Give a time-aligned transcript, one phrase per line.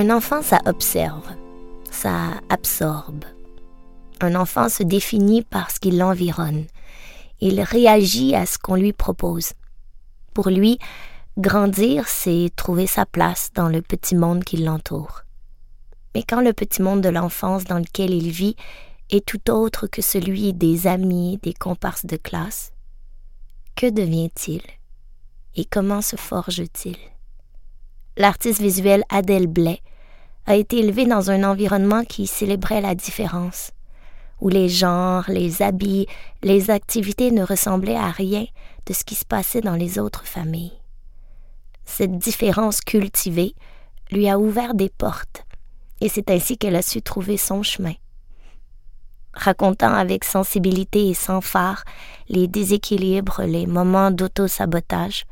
[0.00, 1.28] Un enfant, ça observe,
[1.90, 3.26] ça absorbe.
[4.22, 6.64] Un enfant se définit par ce qui l'environne.
[7.42, 9.52] Il réagit à ce qu'on lui propose.
[10.32, 10.78] Pour lui,
[11.36, 15.24] grandir, c'est trouver sa place dans le petit monde qui l'entoure.
[16.14, 18.56] Mais quand le petit monde de l'enfance dans lequel il vit
[19.10, 22.72] est tout autre que celui des amis, des comparses de classe,
[23.76, 24.62] que devient-il?
[25.56, 26.96] Et comment se forge-t-il?
[28.20, 29.80] L'artiste visuel Adèle Blais
[30.44, 33.70] a été élevé dans un environnement qui célébrait la différence,
[34.42, 36.06] où les genres, les habits,
[36.42, 38.44] les activités ne ressemblaient à rien
[38.84, 40.74] de ce qui se passait dans les autres familles.
[41.86, 43.54] Cette différence cultivée
[44.10, 45.46] lui a ouvert des portes,
[46.02, 47.94] et c'est ainsi qu'elle a su trouver son chemin.
[49.32, 51.84] Racontant avec sensibilité et sans phare
[52.28, 55.24] les déséquilibres, les moments d'auto-sabotage,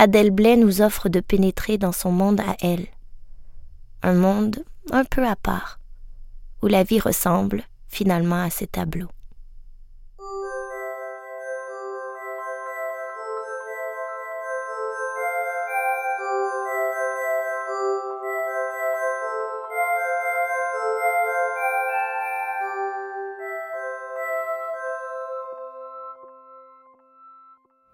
[0.00, 2.86] Adèle Blais nous offre de pénétrer dans son monde à elle.
[4.04, 5.80] Un monde un peu à part,
[6.62, 9.10] où la vie ressemble finalement à ces tableaux.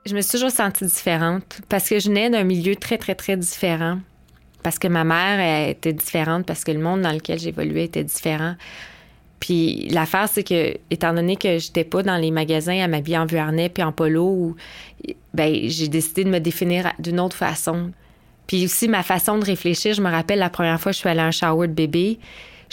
[0.07, 3.37] Je me suis toujours sentie différente parce que je venais d'un milieu très, très, très
[3.37, 3.99] différent.
[4.63, 8.55] Parce que ma mère était différente, parce que le monde dans lequel j'évoluais était différent.
[9.39, 13.27] Puis l'affaire, c'est que, étant donné que j'étais pas dans les magasins à m'habiller en
[13.27, 14.57] vuarnet puis en polo,
[15.35, 17.93] ben, j'ai décidé de me définir d'une autre façon.
[18.47, 21.09] Puis aussi, ma façon de réfléchir, je me rappelle la première fois que je suis
[21.11, 22.19] allée à un shower de bébé,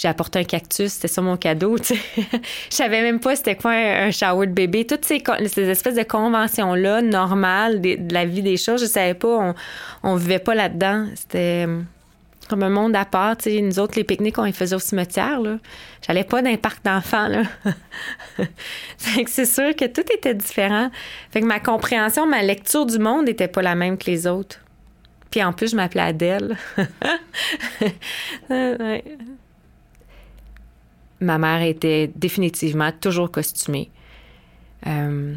[0.02, 1.78] j'ai apporté un cactus, c'était ça mon cadeau.
[1.78, 2.34] Je
[2.72, 4.88] savais même pas c'était quoi un, shower de bébé.
[4.88, 9.28] Toutes ces, ces espèces de conventions-là, normales de, la vie des choses, je savais pas,
[9.28, 9.54] on,
[10.02, 11.06] on vivait pas là-dedans.
[11.14, 11.86] C'était hum,
[12.50, 13.36] comme un monde à part.
[13.46, 15.40] Nous autres, les pique-niques, on les faisait au cimetière.
[16.02, 17.30] J'allais pas d'un parc d'enfants.
[18.98, 20.90] C'est sûr que tout était différent.
[21.30, 24.58] Fait que ma compréhension, ma lecture du monde n'était pas la même que les autres.
[25.30, 26.58] Puis en plus, je m'appelais Adèle.
[31.22, 33.90] ma mère était définitivement toujours costumée.
[34.88, 35.36] Euh,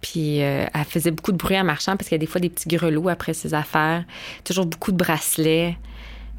[0.00, 2.40] puis euh, elle faisait beaucoup de bruit en marchant parce qu'il y a des fois
[2.40, 4.04] des petits grelots après ses affaires.
[4.44, 5.76] Toujours beaucoup de bracelets.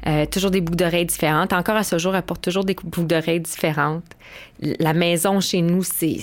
[0.08, 1.52] Euh, toujours des boucles d'oreilles différentes.
[1.52, 4.04] Encore à ce jour, elle porte toujours des boucles d'oreilles différentes.
[4.60, 6.18] La maison chez nous, c'est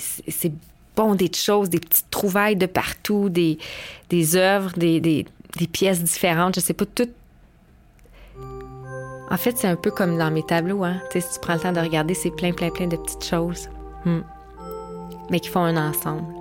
[0.96, 3.56] bon des choses, des petites trouvailles de partout, des,
[4.36, 5.24] œuvres, des
[5.72, 6.56] pièces différentes.
[6.56, 7.08] Je sais pas, tout,
[9.30, 10.84] en fait, c'est un peu comme dans mes tableaux.
[10.84, 11.00] Hein?
[11.12, 13.68] si tu prends le temps de regarder, c'est plein, plein, plein de petites choses.
[14.04, 14.20] Hmm.
[15.30, 16.39] Mais qui font un ensemble.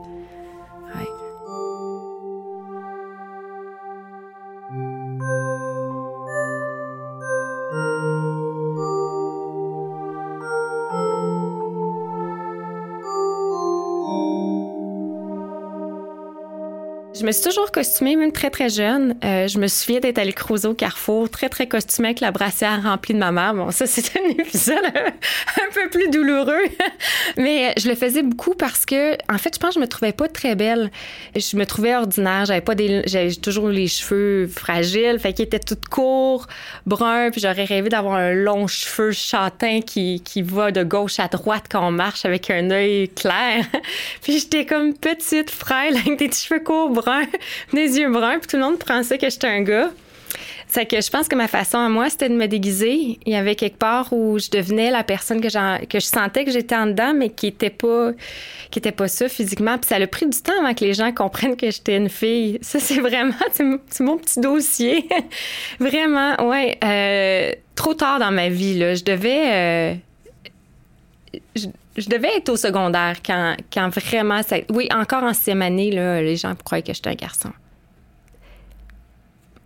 [17.19, 19.13] Je me suis toujours costumée, même très, très jeune.
[19.25, 22.81] Euh, je me souviens d'être allée cruiser au Carrefour, très, très costumée avec la brassière
[22.81, 23.53] remplie de ma mère.
[23.53, 26.63] Bon, ça, c'est un épisode un peu plus douloureux.
[27.38, 30.13] Mais je le faisais beaucoup parce que, en fait, je pense que je me trouvais
[30.13, 30.91] pas très belle.
[31.35, 32.46] Je me trouvais ordinaire.
[32.46, 35.19] J'avais pas des, j'avais toujours les cheveux fragiles.
[35.19, 36.47] Fait qu'ils étaient tout courts,
[36.85, 37.31] bruns.
[37.31, 41.66] Puis j'aurais rêvé d'avoir un long cheveu châtain qui, qui va de gauche à droite
[41.69, 43.66] quand on marche avec un œil clair.
[44.22, 47.09] puis j'étais comme petite, frêle, avec des cheveux courts, bruns
[47.74, 49.90] des yeux bruns, puis tout le monde pensait que j'étais un gars.
[50.72, 53.18] C'est que je pense que ma façon à moi, c'était de me déguiser.
[53.25, 55.47] Il y avait quelque part où je devenais la personne que,
[55.86, 58.12] que je sentais que j'étais en dedans, mais qui était pas,
[58.70, 59.80] qui était pas ça physiquement.
[59.80, 62.59] Puis ça a pris du temps avant que les gens comprennent que j'étais une fille.
[62.62, 63.34] Ça, c'est vraiment,
[63.90, 65.09] c'est mon petit dossier.
[65.80, 66.78] vraiment, ouais.
[66.84, 68.94] Euh, trop tard dans ma vie, là.
[68.94, 69.96] Je devais, euh,
[71.56, 74.41] je devais être au secondaire quand, quand vraiment.
[74.70, 77.52] Oui, encore en sixième année, les gens croyaient que j'étais un garçon.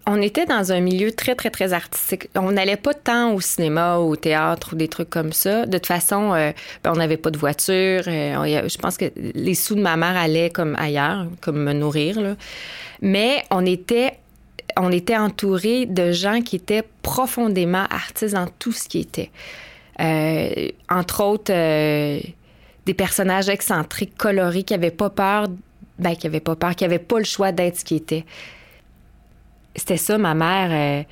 [0.06, 2.28] On était dans un milieu très, très, très artistique.
[2.36, 5.66] On n'allait pas tant au cinéma, au théâtre ou des trucs comme ça.
[5.66, 6.52] De toute façon, euh,
[6.84, 8.04] ben, on n'avait pas de voiture.
[8.08, 12.36] Euh, je pense que les sous de ma mère allaient comme ailleurs, comme me nourrir.
[13.02, 14.20] Mais on était
[14.78, 19.30] on était entouré de gens qui étaient profondément artistes dans tout ce qui était.
[20.00, 22.20] Euh, entre autres, euh,
[22.86, 25.48] des personnages excentriques, colorés, qui n'avaient pas peur,
[26.00, 28.26] ben, qui n'avaient pas peur, qui n'avaient pas le choix d'être ce qu'ils étaient.
[29.76, 30.70] C'était ça, ma mère.
[30.72, 31.04] Euh,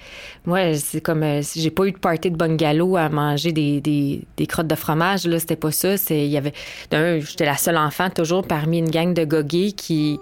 [0.45, 4.67] moi, c'est comme j'ai pas eu de party de bungalow à manger des, des, crottes
[4.67, 5.25] de fromage.
[5.25, 5.95] Là, c'était pas ça.
[6.11, 6.53] Il y avait,
[6.91, 10.19] j'étais la seule enfant toujours parmi une gang de goguets qui,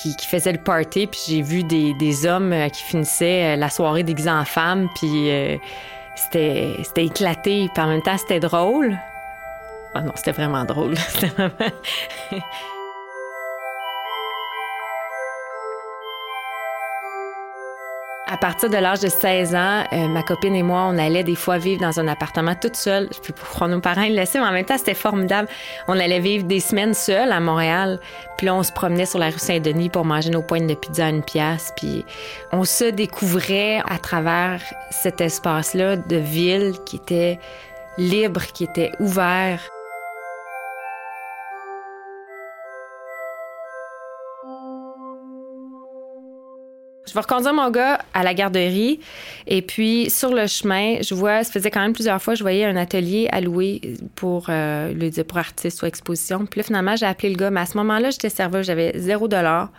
[0.00, 1.08] qui, qui faisait le party.
[1.08, 4.88] Puis j'ai vu des, des hommes qui finissaient la soirée déguisés en femmes.
[4.94, 5.28] Puis
[6.14, 8.96] c'était, c'était éclaté, puis en même temps, c'était drôle.
[9.94, 10.96] Ah non, c'était vraiment drôle.
[11.08, 11.70] C'était vraiment...
[18.26, 21.34] À partir de l'âge de 16 ans, euh, ma copine et moi, on allait des
[21.34, 23.10] fois vivre dans un appartement toute seule.
[23.14, 25.46] Je peux pourquoi nos parents le laissaient, mais en même temps, c'était formidable.
[25.88, 28.00] On allait vivre des semaines seules à Montréal.
[28.38, 31.04] Puis là, on se promenait sur la rue Saint-Denis pour manger nos poignes de pizza
[31.04, 31.70] à une pièce.
[31.76, 32.06] Puis
[32.50, 37.38] on se découvrait à travers cet espace-là de ville qui était
[37.98, 39.60] libre, qui était ouvert.
[47.06, 48.98] Je vais reconduire mon gars à la garderie.
[49.46, 52.64] Et puis, sur le chemin, je vois, ça faisait quand même plusieurs fois, je voyais
[52.64, 53.80] un atelier louer
[54.14, 56.46] pour, euh, pour artiste ou exposition.
[56.46, 57.50] Puis là, finalement, j'ai appelé le gars.
[57.50, 59.70] Mais à ce moment-là, j'étais serveuse, j'avais zéro dollar.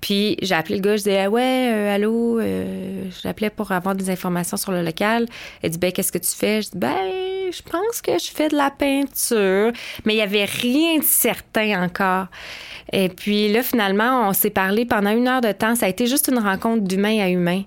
[0.00, 3.94] Puis j'ai appelé le gars, je disais ouais, euh, allô, euh, je l'appelais pour avoir
[3.94, 5.26] des informations sur le local.
[5.62, 6.62] Elle dit ben qu'est-ce que tu fais?
[6.62, 6.96] Je dis ben
[7.52, 9.72] je pense que je fais de la peinture,
[10.04, 12.26] mais il y avait rien de certain encore.
[12.92, 15.74] Et puis là finalement, on s'est parlé pendant une heure de temps.
[15.74, 17.62] Ça a été juste une rencontre d'humain à humain.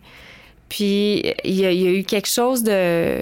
[0.70, 3.22] Puis il y, a, eu quelque chose de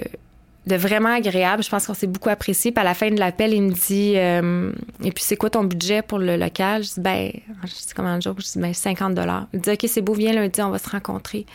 [0.66, 1.62] de vraiment agréable.
[1.62, 2.72] Je pense qu'on s'est beaucoup apprécié.
[2.72, 4.72] Puis à la fin de l'appel, il me dit euh,
[5.04, 6.82] Et puis, c'est quoi ton budget pour le local?
[6.84, 7.30] Je dis Ben,
[7.64, 9.18] je dis comment jour Je dis Ben, 50
[9.52, 11.46] Il dit Ok, c'est beau, viens lundi, on va se rencontrer.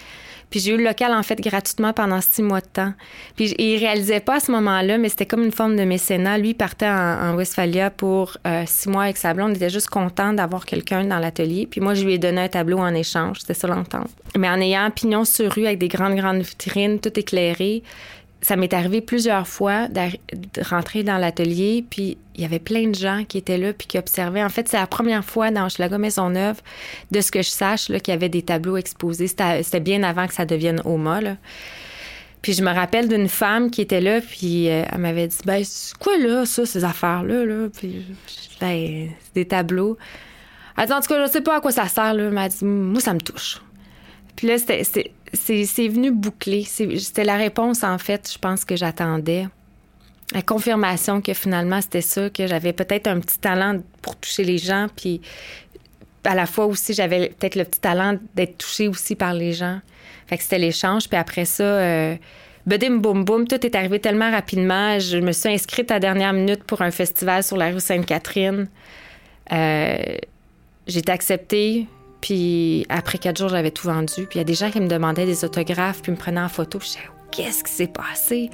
[0.50, 2.94] Puis j'ai eu le local, en fait, gratuitement pendant six mois de temps.
[3.36, 6.38] Puis il réalisait pas à ce moment-là, mais c'était comme une forme de mécénat.
[6.38, 9.52] Lui, il partait en, Westphalia pour euh, six mois avec sa blonde.
[9.52, 11.68] Il était juste content d'avoir quelqu'un dans l'atelier.
[11.70, 13.42] Puis moi, je lui ai donné un tableau en échange.
[13.42, 14.10] C'était ça l'entente.
[14.38, 17.84] Mais en ayant un pignon sur rue avec des grandes, grandes vitrines, tout éclairé,
[18.42, 22.96] ça m'est arrivé plusieurs fois de rentrer dans l'atelier, puis il y avait plein de
[22.96, 24.44] gens qui étaient là puis qui observaient.
[24.44, 26.62] En fait, c'est la première fois dans Maison Maisonneuve,
[27.12, 29.28] de ce que je sache, qu'il y avait des tableaux exposés.
[29.28, 31.22] C'était bien avant que ça devienne OMA.
[32.44, 35.64] Puis je me rappelle d'une femme qui était là, puis euh, elle m'avait dit Ben,
[35.66, 37.44] c'est quoi là, ça, ces affaires-là?
[37.44, 37.68] Là?
[37.76, 38.06] Puis,
[38.62, 39.98] ben, c'est des tableaux.
[40.78, 42.26] Elle dit En tout cas, je sais pas à quoi ça sert, là.
[42.26, 43.60] Elle m'a dit Moi, ça me touche.
[44.36, 46.64] Puis là, c'était c'est venu boucler.
[46.64, 49.48] C'était la réponse, en fait, je pense, que j'attendais.
[50.34, 54.58] La confirmation que finalement, c'était ça, que j'avais peut-être un petit talent pour toucher les
[54.58, 55.22] gens, puis
[56.26, 59.80] à la fois aussi, j'avais peut-être le petit talent d'être touchée aussi par les gens.
[60.28, 61.08] Fait que c'était l'échange.
[61.08, 62.16] Puis après ça, euh,
[62.66, 65.00] bedim boum boum, tout est arrivé tellement rapidement.
[65.00, 68.68] Je me suis inscrite à dernière minute pour un festival sur la rue Sainte-Catherine.
[69.54, 69.98] Euh,
[70.86, 71.88] j'ai été acceptée.
[72.22, 74.26] Puis après quatre jours, j'avais tout vendu.
[74.28, 76.50] Puis il y a des gens qui me demandaient des autographes, puis me prenaient en
[76.50, 76.80] photo.
[76.80, 78.50] Puis je disais, qu'est-ce qui s'est passé?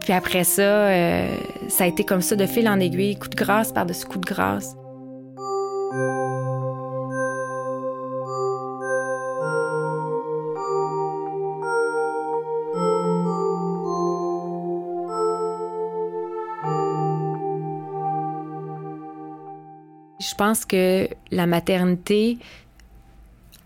[0.00, 1.36] Puis après ça, euh,
[1.68, 4.26] ça a été comme ça, de fil en aiguille, coup de grâce par-dessus coup de
[4.26, 4.76] grâce.
[20.36, 22.38] Pense que la maternité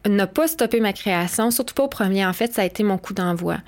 [0.09, 2.25] n'a pas stoppé ma création, surtout pas au premier.
[2.25, 3.59] En fait, ça a été mon coup d'envoi.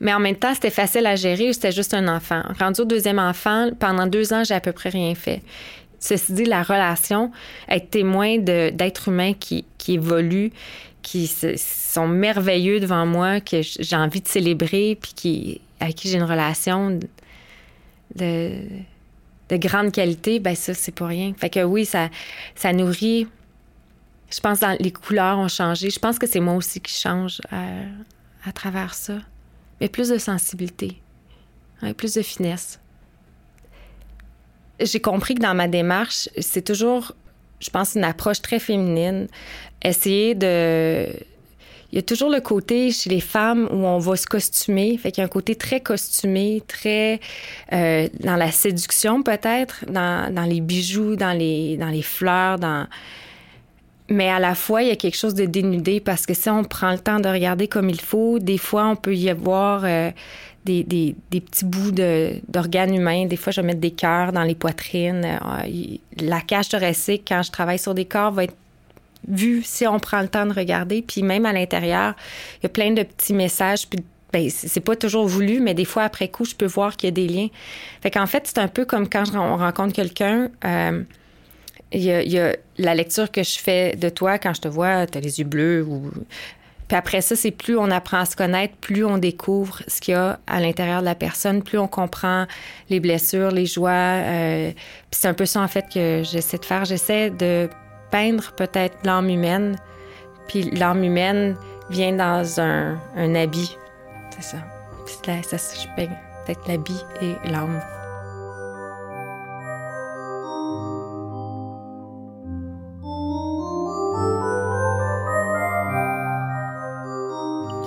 [0.00, 2.42] Mais en même temps, c'était facile à gérer ou c'était juste un enfant.
[2.58, 5.42] Rendu au deuxième enfant, pendant deux ans, j'ai à peu près rien fait.
[5.98, 7.30] Ceci dit, la relation,
[7.68, 10.52] être témoin d'êtres humains qui, qui évoluent,
[11.00, 16.18] qui sont merveilleux devant moi, que j'ai envie de célébrer, puis qui, avec qui j'ai
[16.18, 16.98] une relation
[18.14, 18.50] de,
[19.48, 21.32] de grande qualité, ben ça, c'est pas rien.
[21.36, 22.08] Fait que oui, ça,
[22.54, 23.26] ça nourrit.
[24.30, 25.90] Je pense que les couleurs ont changé.
[25.90, 29.18] Je pense que c'est moi aussi qui change à, travers ça.
[29.80, 31.00] Mais plus de sensibilité,
[31.96, 32.80] plus de finesse.
[34.80, 37.12] J'ai compris que dans ma démarche, c'est toujours,
[37.60, 39.28] je pense, une approche très féminine.
[39.82, 41.08] Essayer de
[41.94, 44.98] il y a toujours le côté chez les femmes où on va se costumer.
[44.98, 47.20] Fait qu'il y a un côté très costumé, très
[47.72, 52.58] euh, dans la séduction peut-être, dans, dans, les bijoux, dans les, dans les fleurs.
[54.08, 56.64] Mais à la fois, il y a quelque chose de dénudé parce que si on
[56.64, 60.10] prend le temps de regarder comme il faut, des fois, on peut y avoir euh,
[60.64, 63.26] des, des, des, petits bouts d'organes humains.
[63.26, 65.24] Des fois, je vais mettre des cœurs dans les poitrines.
[65.24, 68.56] Euh, la cage thoracique, quand je travaille sur des corps, va être
[69.28, 71.02] vu si on prend le temps de regarder.
[71.02, 72.14] Puis même à l'intérieur,
[72.60, 73.88] il y a plein de petits messages.
[73.88, 74.00] Puis
[74.32, 77.12] ben, c'est pas toujours voulu, mais des fois, après coup, je peux voir qu'il y
[77.12, 77.48] a des liens.
[78.02, 80.50] Fait qu'en fait, c'est un peu comme quand on rencontre quelqu'un.
[80.64, 81.04] Euh,
[81.92, 85.16] il y, a, la lecture que je fais de toi quand je te vois, tu
[85.18, 86.10] as les yeux bleus ou.
[86.88, 90.12] Puis après ça, c'est plus on apprend à se connaître, plus on découvre ce qu'il
[90.12, 92.46] y a à l'intérieur de la personne, plus on comprend
[92.90, 93.90] les blessures, les joies.
[93.92, 96.84] Euh, puis c'est un peu ça, en fait, que j'essaie de faire.
[96.84, 97.70] J'essaie de
[98.14, 99.76] peindre peut-être l'âme humaine,
[100.46, 101.56] puis l'âme humaine
[101.90, 103.76] vient dans un, un habit.
[104.30, 104.58] C'est ça.
[105.04, 106.12] Puis là, ça, je peins
[106.46, 107.80] peut-être l'habit et l'âme.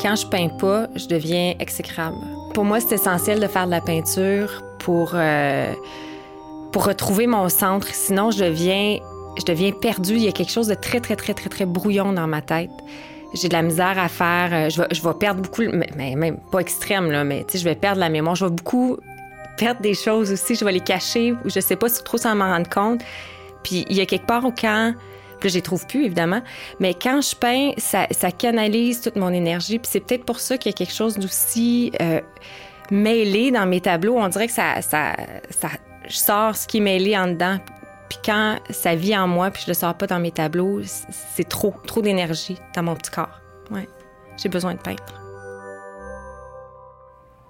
[0.02, 2.18] Quand je peins pas, je deviens exécrable.
[2.54, 5.72] Pour moi, c'est essentiel de faire de la peinture pour, euh,
[6.74, 7.88] pour retrouver mon centre.
[7.94, 8.98] Sinon, je deviens,
[9.38, 10.16] je deviens perdue.
[10.16, 12.72] Il y a quelque chose de très, très, très, très, très brouillon dans ma tête.
[13.34, 14.50] J'ai de la misère à faire.
[14.52, 17.76] Euh, je vais, je vais perdre beaucoup, mais même pas extrême, là, mais je vais
[17.76, 18.36] perdre la mémoire.
[18.36, 18.98] Je vais beaucoup
[19.58, 20.56] perdre des choses aussi.
[20.56, 23.02] Je vais les cacher je sais pas si trop sans m'en rendre compte.
[23.64, 24.94] Puis il y a quelque part au quand
[25.40, 26.42] puis je les trouve plus, évidemment.
[26.80, 29.80] Mais quand je peins, ça, canalise toute mon énergie.
[29.80, 32.22] Puis c'est peut-être pour ça qu'il y a quelque chose d'aussi euh,
[32.92, 34.18] mêlé dans mes tableaux.
[34.18, 35.16] On dirait que ça, ça,
[35.50, 35.70] ça,
[36.08, 37.60] je sors ce qui est mêlé en dedans.
[38.10, 41.48] Puis quand ça vit en moi, puis je le sors pas dans mes tableaux, c'est
[41.48, 43.42] trop, trop d'énergie dans mon petit corps.
[43.72, 43.88] Ouais,
[44.38, 45.04] j'ai besoin de peindre.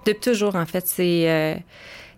[0.05, 1.55] Depuis toujours, en fait, c'est, euh,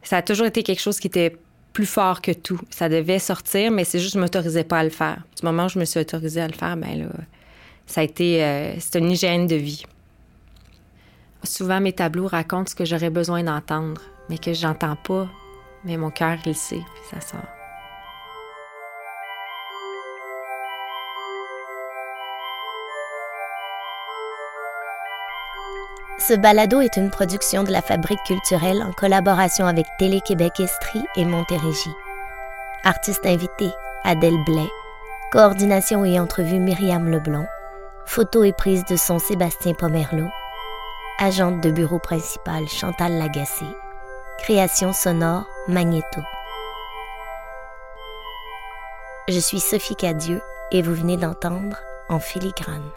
[0.03, 1.35] ça a toujours été quelque chose qui était
[1.73, 2.59] plus fort que tout.
[2.69, 5.23] Ça devait sortir, mais c'est juste que je m'autorisais pas à le faire.
[5.37, 7.07] Du moment où je me suis autorisée à le faire, ben là,
[7.87, 9.83] ça a été, euh, c'est une hygiène de vie.
[11.43, 15.27] Souvent, mes tableaux racontent ce que j'aurais besoin d'entendre, mais que j'entends pas.
[15.85, 17.58] Mais mon cœur, il sait, puis ça sort.
[26.19, 31.23] Ce balado est une production de la Fabrique culturelle en collaboration avec Télé-Québec Estrie et
[31.23, 31.95] Montérégie.
[32.83, 33.69] Artiste invité,
[34.03, 34.69] Adèle Blais.
[35.31, 37.47] Coordination et entrevue Myriam Leblond.
[38.05, 40.27] Photo et prise de son Sébastien Pomerleau.
[41.19, 43.65] Agente de bureau principal Chantal Lagacé.
[44.39, 46.21] Création sonore Magnéto.
[49.29, 51.77] Je suis Sophie Cadieux et vous venez d'entendre
[52.09, 52.89] En filigrane.